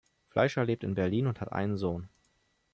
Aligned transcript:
Fleischer 0.29 0.65
lebt 0.65 0.83
in 0.83 0.95
Berlin 0.95 1.27
und 1.27 1.41
hat 1.41 1.51
einen 1.51 1.77
Sohn. 1.77 2.09